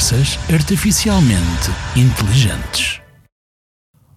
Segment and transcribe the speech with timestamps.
[0.00, 3.02] Conversas artificialmente inteligentes.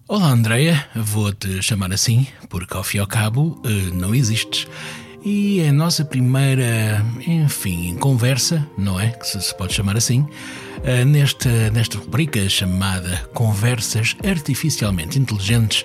[0.08, 0.82] Olá, Andreia.
[0.96, 4.66] Vou-te chamar assim, porque ao fim e ao cabo eh, não existes.
[5.22, 9.10] E é a nossa primeira, enfim, conversa, não é?
[9.10, 10.26] Que se pode chamar assim,
[10.84, 15.84] eh, nesta, nesta rubrica chamada Conversas Artificialmente Inteligentes,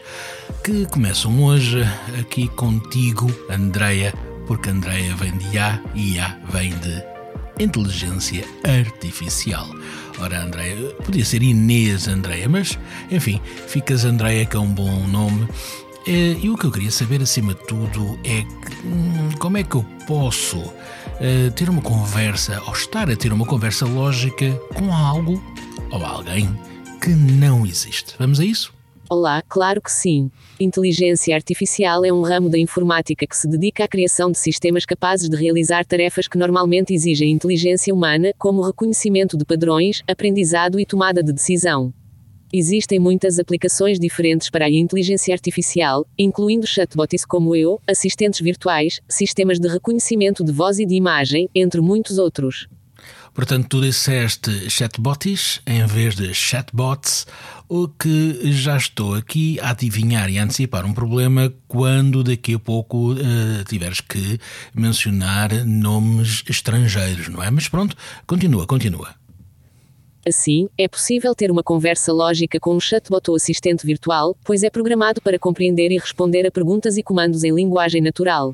[0.63, 1.83] que começam hoje
[2.17, 4.13] aqui contigo, Andreia,
[4.47, 7.18] porque Andreia vem de A e A vem de
[7.59, 9.67] inteligência artificial.
[10.19, 12.77] Ora, Andréia, podia ser Inês Andréia, mas
[13.11, 15.47] enfim, ficas Andréia, que é um bom nome.
[16.07, 18.45] Eh, e o que eu queria saber, acima de tudo, é
[18.83, 23.45] hum, como é que eu posso uh, ter uma conversa, ou estar a ter uma
[23.45, 25.41] conversa lógica com algo
[25.91, 26.49] ou alguém
[27.01, 28.15] que não existe.
[28.17, 28.78] Vamos a isso?
[29.11, 30.29] Olá, claro que sim.
[30.59, 35.27] Inteligência artificial é um ramo da informática que se dedica à criação de sistemas capazes
[35.27, 41.23] de realizar tarefas que normalmente exigem inteligência humana, como reconhecimento de padrões, aprendizado e tomada
[41.23, 41.91] de decisão.
[42.53, 49.59] Existem muitas aplicações diferentes para a inteligência artificial, incluindo chatbots como eu, assistentes virtuais, sistemas
[49.59, 52.67] de reconhecimento de voz e de imagem, entre muitos outros.
[53.39, 57.25] Portanto, tu disseste chatbots em vez de chatbots,
[57.69, 62.59] o que já estou aqui a adivinhar e a antecipar um problema quando daqui a
[62.59, 64.37] pouco uh, tiveres que
[64.75, 67.49] mencionar nomes estrangeiros, não é?
[67.49, 67.95] Mas pronto,
[68.27, 69.15] continua, continua.
[70.27, 74.69] Assim, é possível ter uma conversa lógica com um chatbot ou assistente virtual, pois é
[74.69, 78.53] programado para compreender e responder a perguntas e comandos em linguagem natural.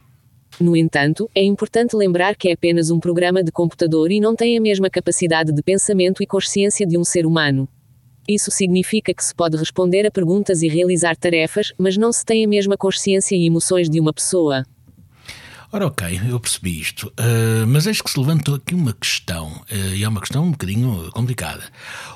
[0.59, 4.58] No entanto, é importante lembrar que é apenas um programa de computador e não tem
[4.58, 7.67] a mesma capacidade de pensamento e consciência de um ser humano.
[8.28, 12.44] Isso significa que se pode responder a perguntas e realizar tarefas, mas não se tem
[12.44, 14.66] a mesma consciência e emoções de uma pessoa.
[15.72, 17.08] Ora, ok, eu percebi isto.
[17.20, 20.52] Uh, mas eis que se levantou aqui uma questão, uh, e é uma questão um
[20.52, 21.64] bocadinho complicada.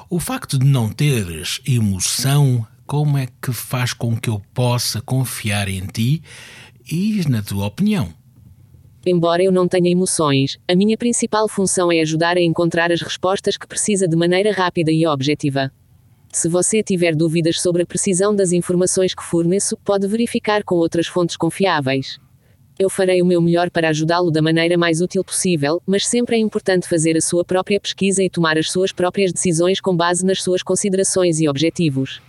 [0.10, 5.68] O facto de não teres emoção, como é que faz com que eu possa confiar
[5.68, 6.24] em ti
[6.90, 8.14] e na tua opinião?
[9.06, 13.56] Embora eu não tenha emoções, a minha principal função é ajudar a encontrar as respostas
[13.56, 15.72] que precisa de maneira rápida e objetiva.
[16.32, 21.08] Se você tiver dúvidas sobre a precisão das informações que forneço, pode verificar com outras
[21.08, 22.20] fontes confiáveis.
[22.78, 26.40] Eu farei o meu melhor para ajudá-lo da maneira mais útil possível, mas sempre é
[26.40, 30.44] importante fazer a sua própria pesquisa e tomar as suas próprias decisões com base nas
[30.44, 32.22] suas considerações e objetivos.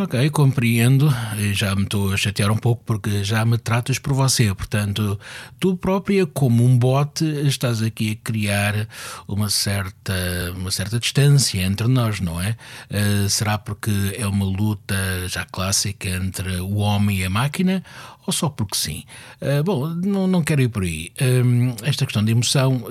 [0.00, 1.12] Ok, compreendo.
[1.52, 4.54] Já me estou a chatear um pouco porque já me tratas por você.
[4.54, 5.18] Portanto,
[5.58, 8.86] tu própria, como um bot, estás aqui a criar
[9.26, 10.14] uma certa,
[10.54, 12.56] uma certa distância entre nós, não é?
[12.88, 14.94] Uh, será porque é uma luta
[15.26, 17.82] já clássica entre o homem e a máquina?
[18.24, 19.02] Ou só porque sim?
[19.42, 21.10] Uh, bom, não, não quero ir por aí.
[21.20, 22.84] Uh, esta questão de emoção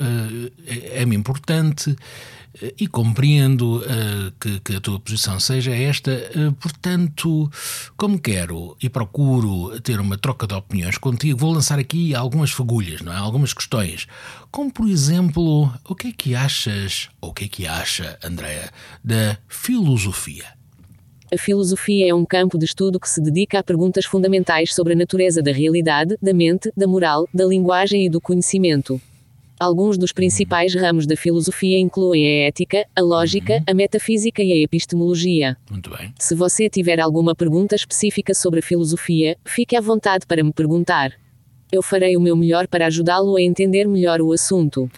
[0.92, 1.96] é-me importante
[2.78, 7.50] e compreendo uh, que, que, a tua posição seja esta, uh, portanto,
[7.96, 13.02] como quero e procuro ter uma troca de opiniões contigo, vou lançar aqui algumas fagulhas,
[13.02, 13.18] não é?
[13.18, 14.08] algumas questões.
[14.50, 18.72] Como, por exemplo, o que é que achas, ou o que é que acha, Andréa,
[19.04, 20.46] da filosofia?
[21.32, 24.96] A filosofia é um campo de estudo que se dedica a perguntas fundamentais sobre a
[24.96, 29.02] natureza da realidade, da mente, da moral, da linguagem e do conhecimento.
[29.60, 33.64] Alguns dos principais ramos da filosofia incluem a ética, a lógica, uhum.
[33.68, 35.58] a metafísica e a epistemologia.
[35.70, 36.14] Muito bem.
[36.20, 41.12] Se você tiver alguma pergunta específica sobre a filosofia, fique à vontade para me perguntar.
[41.72, 44.90] Eu farei o meu melhor para ajudá-lo a entender melhor o assunto.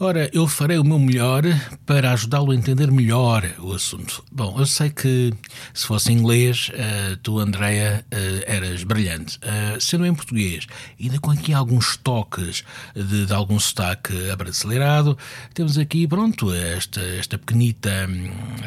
[0.00, 1.42] Ora, eu farei o meu melhor
[1.84, 4.22] para ajudá-lo a entender melhor o assunto.
[4.30, 5.34] Bom, eu sei que
[5.74, 9.38] se fosse em inglês, uh, tu, Andreia, uh, eras brilhante.
[9.38, 10.68] Uh, sendo em português,
[11.00, 12.62] ainda com aqui alguns toques
[12.94, 15.18] de, de algum sotaque abrasileirado,
[15.52, 17.90] temos aqui, pronto, esta, esta pequenita,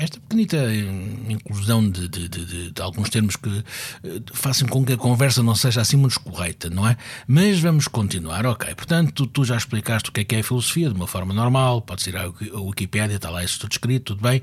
[0.02, 0.58] esta pequenita
[1.30, 3.64] inclusão de, de, de, de alguns termos que
[4.34, 6.98] façam com que a conversa não seja assim muito correta, não é?
[7.26, 8.76] Mas vamos continuar, ok.
[8.76, 11.34] Portanto, tu, tu já explicaste o que é que é filosofia de uma forma forma
[11.36, 14.42] normal, pode ir à Wikipédia, está lá isso tudo escrito, tudo bem.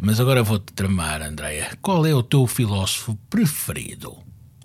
[0.00, 1.70] Mas agora vou-te tramar, Andréia.
[1.80, 4.14] Qual é o teu filósofo preferido?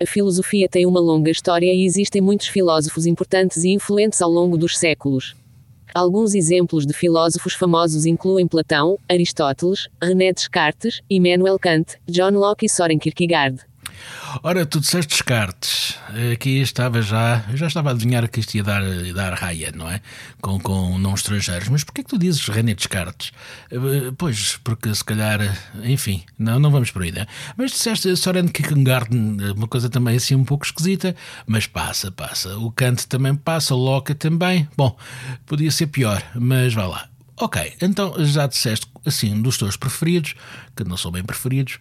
[0.00, 4.58] A filosofia tem uma longa história e existem muitos filósofos importantes e influentes ao longo
[4.58, 5.34] dos séculos.
[5.94, 12.68] Alguns exemplos de filósofos famosos incluem Platão, Aristóteles, René Descartes, Immanuel Kant, John Locke e
[12.68, 13.60] Soren Kierkegaard.
[14.42, 15.96] Ora, tu disseste Descartes.
[16.32, 17.44] Aqui estava já.
[17.48, 18.82] Eu já estava a adivinhar que isto ia dar,
[19.14, 20.00] dar raia, não é?
[20.40, 21.68] Com, com não estrangeiros.
[21.68, 23.32] Mas porquê que tu dizes René Descartes?
[23.70, 25.40] Eh, pois, porque se calhar.
[25.82, 27.26] Enfim, não, não vamos por aí, né?
[27.56, 29.14] Mas disseste Soren Kierkegaard,
[29.56, 31.14] uma coisa também assim um pouco esquisita.
[31.46, 32.56] Mas passa, passa.
[32.58, 34.68] O Kant também passa, o Locke também.
[34.76, 34.96] Bom,
[35.46, 37.08] podia ser pior, mas vá lá.
[37.36, 40.34] Ok, então já disseste assim, dos teus preferidos,
[40.76, 41.78] que não são bem preferidos,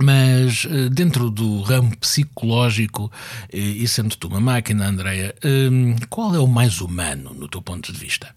[0.00, 3.10] mas eh, dentro do ramo psicológico,
[3.52, 7.62] eh, e sendo tu uma máquina, Andreia, hum, qual é o mais humano no teu
[7.62, 8.34] ponto de vista?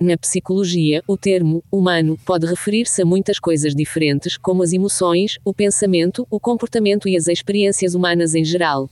[0.00, 5.54] Na psicologia, o termo humano pode referir-se a muitas coisas diferentes, como as emoções, o
[5.54, 8.90] pensamento, o comportamento e as experiências humanas em geral.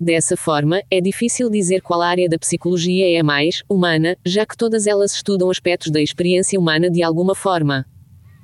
[0.00, 4.56] Dessa forma, é difícil dizer qual área da psicologia é a mais humana, já que
[4.56, 7.84] todas elas estudam aspectos da experiência humana de alguma forma.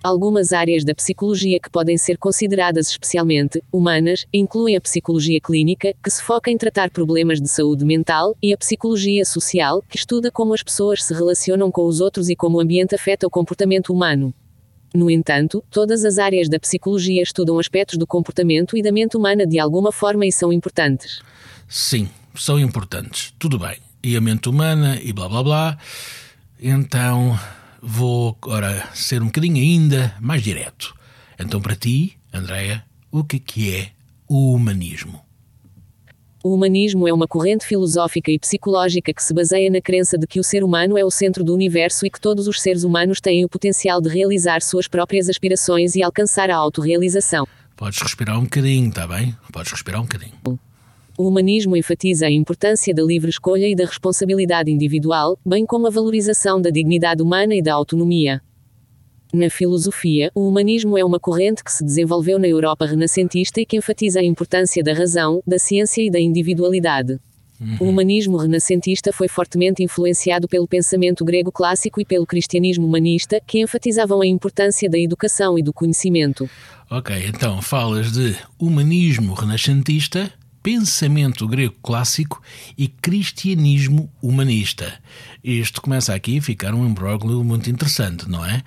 [0.05, 6.11] Algumas áreas da psicologia que podem ser consideradas especialmente humanas incluem a psicologia clínica, que
[6.11, 10.53] se foca em tratar problemas de saúde mental, e a psicologia social, que estuda como
[10.53, 14.35] as pessoas se relacionam com os outros e como o ambiente afeta o comportamento humano.
[14.95, 19.47] No entanto, todas as áreas da psicologia estudam aspectos do comportamento e da mente humana
[19.47, 21.23] de alguma forma e são importantes.
[21.67, 23.33] Sim, são importantes.
[23.39, 23.79] Tudo bem.
[24.03, 25.79] E a mente humana e blá blá blá.
[26.61, 27.39] Então,
[27.85, 30.95] vou agora ser um bocadinho ainda mais direto.
[31.39, 33.89] Então, para ti, Andréia, o que, é que é
[34.27, 35.21] o humanismo?
[36.43, 40.39] O humanismo é uma corrente filosófica e psicológica que se baseia na crença de que
[40.39, 43.45] o ser humano é o centro do universo e que todos os seres humanos têm
[43.45, 47.47] o potencial de realizar suas próprias aspirações e alcançar a autorrealização.
[47.77, 49.35] Podes respirar um bocadinho, está bem?
[49.51, 50.35] Podes respirar um bocadinho.
[51.17, 55.91] O humanismo enfatiza a importância da livre escolha e da responsabilidade individual, bem como a
[55.91, 58.43] valorização da dignidade humana e da autonomia.
[59.33, 63.77] Na filosofia, o humanismo é uma corrente que se desenvolveu na Europa renascentista e que
[63.77, 67.21] enfatiza a importância da razão, da ciência e da individualidade.
[67.81, 73.61] O humanismo renascentista foi fortemente influenciado pelo pensamento grego clássico e pelo cristianismo humanista, que
[73.61, 76.51] enfatizavam a importância da educação e do conhecimento.
[76.91, 80.31] Ok, então falas de humanismo renascentista,
[80.65, 82.43] pensamento grego clássico
[82.77, 84.99] e cristianismo humanista.
[85.45, 88.63] Isto começa aqui a ficar um imbróglio muito interessante, não é?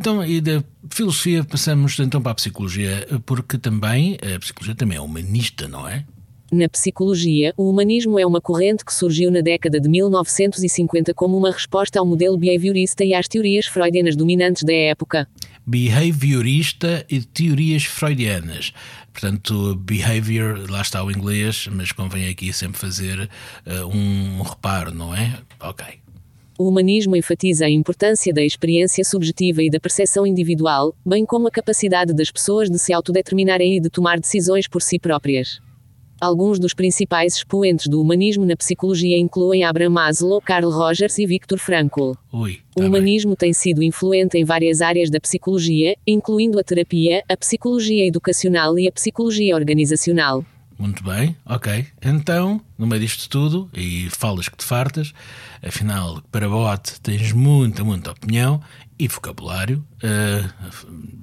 [0.00, 5.00] Então, e da filosofia passamos então para a psicologia, porque também a psicologia também é
[5.02, 6.06] humanista, não é?
[6.52, 11.50] Na psicologia, o humanismo é uma corrente que surgiu na década de 1950 como uma
[11.50, 15.26] resposta ao modelo behaviorista e às teorias freudianas dominantes da época.
[15.66, 18.74] Behaviorista e teorias freudianas.
[19.14, 23.30] Portanto, behavior, lá está o inglês, mas convém aqui sempre fazer
[23.66, 25.38] uh, um reparo, não é?
[25.58, 25.86] Ok.
[26.58, 31.50] O humanismo enfatiza a importância da experiência subjetiva e da percepção individual, bem como a
[31.50, 35.62] capacidade das pessoas de se autodeterminarem e de tomar decisões por si próprias.
[36.22, 41.58] Alguns dos principais expoentes do humanismo na psicologia incluem Abraham Maslow, Carl Rogers e Viktor
[41.58, 42.12] Frankl.
[42.32, 43.36] Ui, o tá humanismo bem.
[43.38, 48.86] tem sido influente em várias áreas da psicologia, incluindo a terapia, a psicologia educacional e
[48.86, 50.44] a psicologia organizacional.
[50.78, 51.86] Muito bem, ok.
[52.00, 55.12] Então, no meio disto tudo, e falas que te fartas,
[55.60, 58.60] afinal, para bote tens muita, muita opinião
[59.02, 59.84] e vocabulário.
[59.96, 60.48] Uh,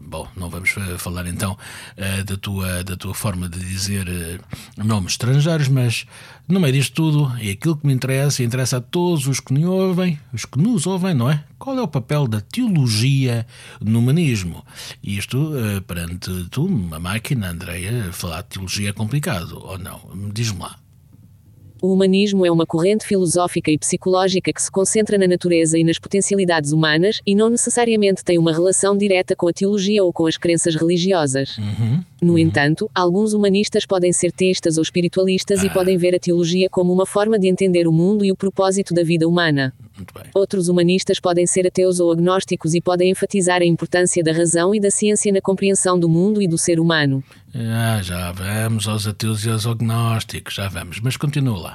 [0.09, 5.13] bom, não vamos falar então uh, da, tua, da tua forma de dizer uh, nomes
[5.13, 6.05] estrangeiros, mas
[6.45, 9.53] no meio disto tudo, e aquilo que me interessa, e interessa a todos os que
[9.53, 11.41] me ouvem, os que nos ouvem, não é?
[11.57, 13.47] Qual é o papel da teologia
[13.79, 14.65] no humanismo?
[15.01, 15.53] Isto,
[15.87, 20.01] perante tu, uma máquina, Andreia, falar de teologia é complicado, ou não?
[20.33, 20.75] Diz-me lá.
[21.81, 25.97] O humanismo é uma corrente filosófica e psicológica que se concentra na natureza e nas
[25.97, 30.35] potencialidades humanas, e não necessariamente tem uma relação direta com a teologia ou com as
[30.35, 31.57] crenças religiosas.
[31.57, 32.03] Uhum.
[32.21, 35.65] No entanto, alguns humanistas podem ser teístas ou espiritualistas Ah.
[35.67, 38.93] e podem ver a teologia como uma forma de entender o mundo e o propósito
[38.93, 39.73] da vida humana.
[40.33, 44.79] Outros humanistas podem ser ateus ou agnósticos e podem enfatizar a importância da razão e
[44.79, 47.23] da ciência na compreensão do mundo e do ser humano.
[47.53, 51.68] Ah, já vamos aos ateus e aos agnósticos, já vamos, mas continua lá.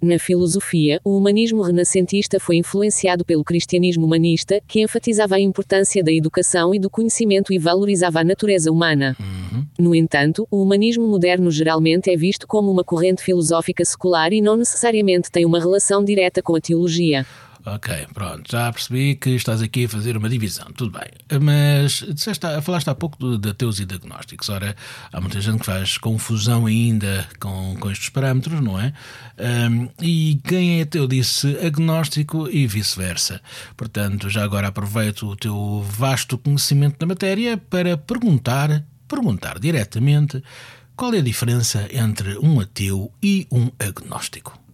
[0.00, 6.12] Na filosofia, o humanismo renascentista foi influenciado pelo cristianismo humanista, que enfatizava a importância da
[6.12, 9.16] educação e do conhecimento e valorizava a natureza humana.
[9.18, 9.66] Uhum.
[9.76, 14.56] No entanto, o humanismo moderno geralmente é visto como uma corrente filosófica secular e não
[14.56, 17.26] necessariamente tem uma relação direta com a teologia.
[17.74, 21.10] Ok, pronto, já percebi que estás aqui a fazer uma divisão, tudo bem.
[21.38, 24.48] Mas disseste, falaste há pouco de, ateus e de agnósticos.
[24.48, 24.74] Ora,
[25.12, 28.94] há muita gente que faz confusão ainda com, com estes parâmetros, não é?
[29.70, 33.42] Um, e quem é ateu disse agnóstico e vice-versa.
[33.76, 40.42] Portanto, já agora aproveito o teu vasto conhecimento da matéria para perguntar, perguntar diretamente
[40.96, 44.67] qual é a diferença entre um ateu e um agnóstico.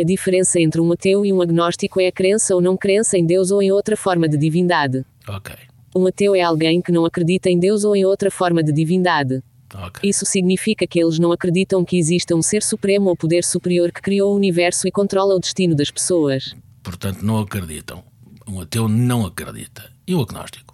[0.00, 3.26] A diferença entre um ateu e um agnóstico é a crença ou não crença em
[3.26, 5.04] Deus ou em outra forma de divindade.
[5.28, 5.54] Ok,
[5.94, 9.42] Um ateu é alguém que não acredita em Deus ou em outra forma de divindade.
[9.74, 10.08] ok.
[10.08, 14.00] Isso significa que eles não acreditam que exista um ser supremo ou poder superior que
[14.00, 16.54] criou o universo e controla o destino das pessoas.
[16.82, 18.02] portanto não acreditam.
[18.48, 19.92] Um ateu não acredita.
[20.06, 20.69] E o agnóstico?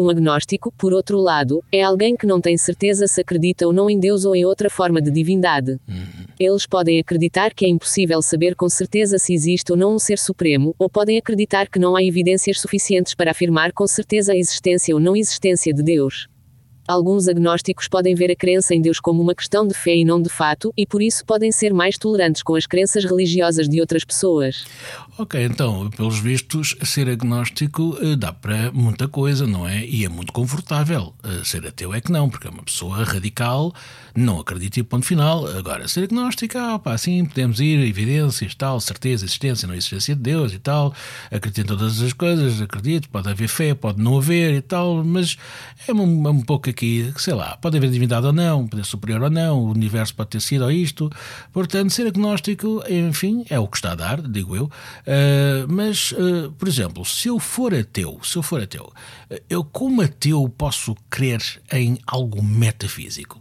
[0.00, 3.90] Um agnóstico, por outro lado, é alguém que não tem certeza se acredita ou não
[3.90, 5.78] em Deus ou em outra forma de divindade.
[6.38, 10.16] Eles podem acreditar que é impossível saber com certeza se existe ou não um ser
[10.18, 14.94] supremo, ou podem acreditar que não há evidências suficientes para afirmar com certeza a existência
[14.94, 16.26] ou não existência de Deus.
[16.90, 20.20] Alguns agnósticos podem ver a crença em Deus como uma questão de fé e não
[20.20, 24.04] de fato, e por isso podem ser mais tolerantes com as crenças religiosas de outras
[24.04, 24.64] pessoas.
[25.16, 29.84] Ok, então, pelos vistos, ser agnóstico eh, dá para muita coisa, não é?
[29.86, 31.14] E é muito confortável.
[31.22, 33.72] Eh, Ser ateu é que não, porque é uma pessoa radical,
[34.16, 35.46] não acredita e ponto final.
[35.46, 40.22] Agora, ser agnóstico, ah, pá, sim, podemos ir, evidências, tal, certeza, existência, não existência de
[40.22, 40.92] Deus e tal,
[41.30, 45.36] acredito em todas as coisas, acredito, pode haver fé, pode não haver e tal, mas
[45.86, 46.79] é um, é um pouco aqui,
[47.16, 50.40] sei lá, pode haver divindade ou não, poder superior ou não, o universo pode ter
[50.40, 51.10] sido ou isto.
[51.52, 54.64] Portanto, ser agnóstico, enfim, é o que está a dar, digo eu.
[54.64, 58.92] Uh, mas, uh, por exemplo, se eu for ateu, se eu for ateu,
[59.48, 61.40] eu como ateu posso crer
[61.72, 63.40] em algo metafísico?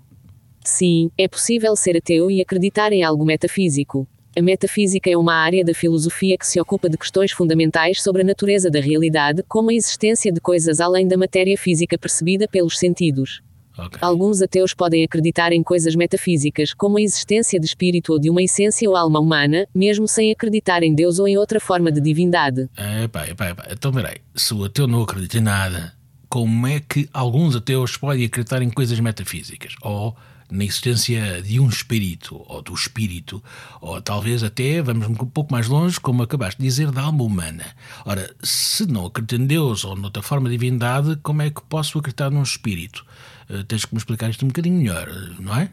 [0.63, 4.07] Sim, é possível ser ateu e acreditar em algo metafísico.
[4.37, 8.25] A metafísica é uma área da filosofia que se ocupa de questões fundamentais sobre a
[8.25, 13.41] natureza da realidade, como a existência de coisas além da matéria física percebida pelos sentidos.
[13.77, 13.97] Ok.
[14.01, 18.43] Alguns ateus podem acreditar em coisas metafísicas, como a existência de espírito ou de uma
[18.43, 22.69] essência ou alma humana, mesmo sem acreditar em Deus ou em outra forma de divindade.
[23.03, 23.67] Epá, epá, epá.
[23.71, 25.93] Então, peraí, se o ateu não acredita em nada,
[26.27, 29.73] como é que alguns ateus podem acreditar em coisas metafísicas?
[29.81, 30.15] Ou
[30.51, 33.43] na existência de um espírito, ou do espírito,
[33.79, 37.65] ou talvez até, vamos um pouco mais longe, como acabaste de dizer, da alma humana.
[38.05, 41.99] Ora, se não acredito em Deus ou noutra forma de divindade, como é que posso
[41.99, 43.05] acreditar num espírito?
[43.49, 45.07] Eh, tens que me explicar isto um bocadinho melhor,
[45.39, 45.71] não é?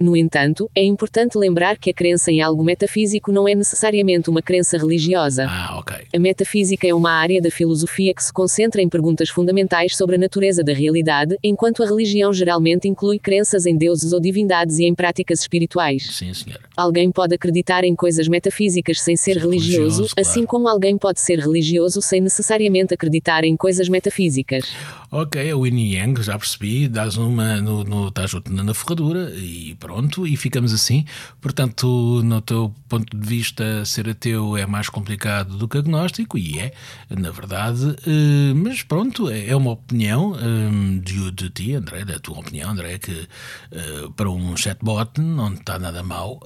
[0.00, 4.40] No entanto, é importante lembrar que a crença em algo metafísico não é necessariamente uma
[4.40, 5.46] crença religiosa.
[5.48, 5.96] Ah, ok.
[6.14, 10.18] A metafísica é uma área da filosofia que se concentra em perguntas fundamentais sobre a
[10.18, 14.94] natureza da realidade, enquanto a religião geralmente inclui crenças em deuses ou divindades e em
[14.94, 16.08] práticas espirituais.
[16.10, 16.62] Sim, senhora.
[16.76, 20.28] Alguém pode acreditar em coisas metafísicas sem ser Ser religioso, religioso, claro.
[20.28, 24.64] assim como alguém pode ser religioso sem necessariamente acreditar em coisas metafísicas.
[25.10, 29.74] Ok, o Yin Yang, já percebi, dás uma no, no, estás outra na ferradura e
[29.84, 31.04] pronto, e ficamos assim.
[31.42, 36.58] Portanto, no teu ponto de vista, ser ateu é mais complicado do que agnóstico, e
[36.58, 36.72] é,
[37.10, 42.18] na verdade, eh, mas pronto, é é uma opinião eh, de, de ti, André, da
[42.18, 43.28] tua opinião, André, que
[43.70, 46.40] eh, para um chatbot não está nada mal.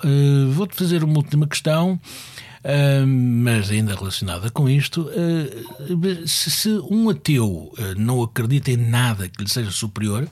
[0.51, 2.01] Vou-te fazer uma última questão.
[2.69, 8.77] Uh, mas ainda relacionada com isto, uh, se, se um ateu uh, não acredita em
[8.77, 10.29] nada que lhe seja superior,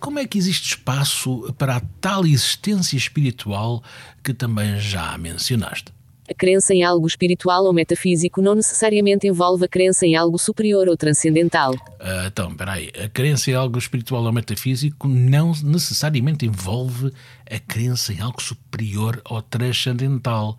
[0.00, 3.82] como é que existe espaço para a tal existência espiritual
[4.24, 5.92] que também já mencionaste?
[6.28, 10.88] A crença em algo espiritual ou metafísico não necessariamente envolve a crença em algo superior
[10.88, 11.72] ou transcendental.
[11.72, 17.12] Uh, então, espera aí, a crença em algo espiritual ou metafísico não necessariamente envolve
[17.50, 20.58] a crença em algo superior ou transcendental.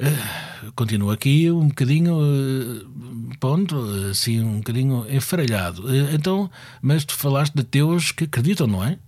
[0.00, 3.76] Uh, continuo aqui um bocadinho, uh, ponto,
[4.10, 5.84] assim, um bocadinho enfaralhado.
[5.86, 8.98] Uh, então, mas tu falaste de ateus que acreditam, não é?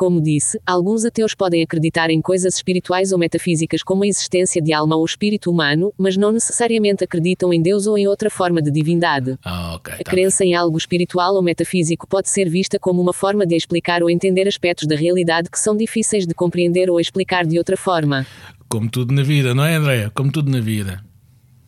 [0.00, 4.72] Como disse, alguns ateus podem acreditar em coisas espirituais ou metafísicas como a existência de
[4.72, 8.70] alma ou espírito humano, mas não necessariamente acreditam em Deus ou em outra forma de
[8.70, 9.38] divindade.
[9.44, 9.92] Ah, ok.
[9.92, 13.54] A tá crença em algo espiritual ou metafísico pode ser vista como uma forma de
[13.54, 17.76] explicar ou entender aspectos da realidade que são difíceis de compreender ou explicar de outra
[17.76, 18.26] forma.
[18.70, 20.12] Como tudo na vida, não é, Andréia?
[20.14, 21.04] Como tudo na vida.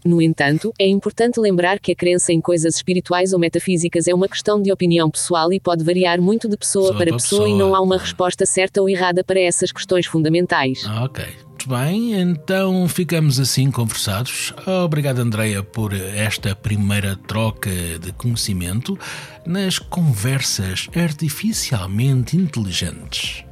[0.05, 4.29] No entanto, é importante lembrar que a crença em coisas espirituais ou metafísicas é uma
[4.29, 7.53] questão de opinião pessoal e pode variar muito de pessoa Pessoa para para pessoa, e
[7.53, 10.85] pessoa, não há uma resposta certa ou errada para essas questões fundamentais.
[11.03, 11.25] Ok.
[11.49, 14.53] Muito bem, então ficamos assim conversados.
[14.85, 18.97] Obrigado, Andreia, por esta primeira troca de conhecimento
[19.45, 23.45] nas conversas artificialmente inteligentes.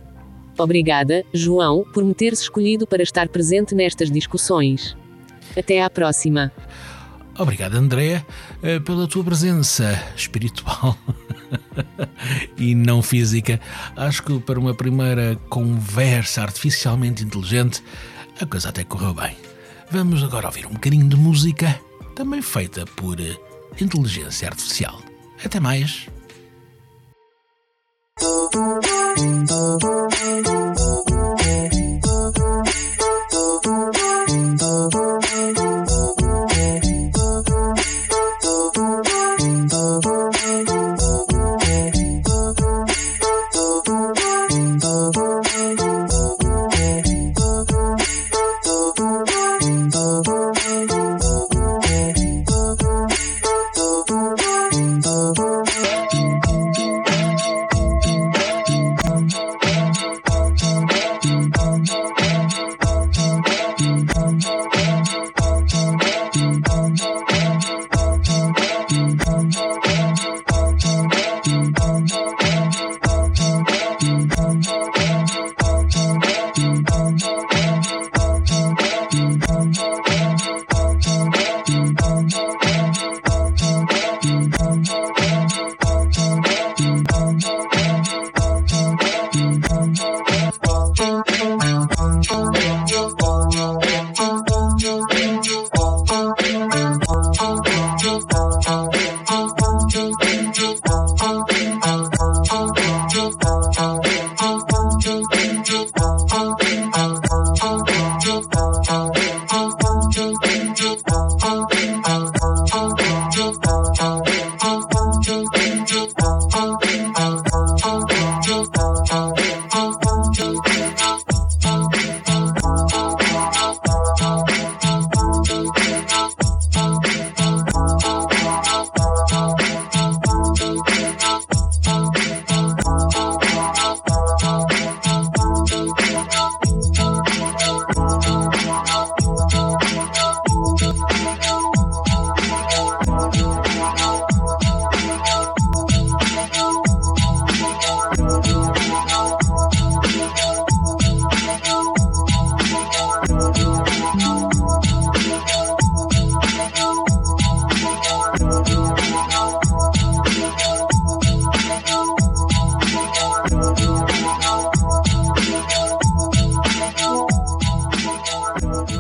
[0.61, 4.95] Obrigada, João, por me teres escolhido para estar presente nestas discussões.
[5.57, 6.53] Até à próxima.
[7.39, 8.23] Obrigado, André,
[8.63, 10.99] eh, pela tua presença espiritual
[12.59, 13.59] e não física.
[13.97, 17.83] Acho que para uma primeira conversa artificialmente inteligente,
[18.39, 19.35] a coisa até correu bem.
[19.91, 21.81] Vamos agora ouvir um bocadinho de música,
[22.15, 23.35] também feita por eh,
[23.81, 25.01] inteligência artificial.
[25.43, 26.07] Até mais.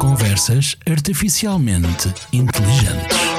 [0.00, 3.29] Conversas artificialmente inteligentes.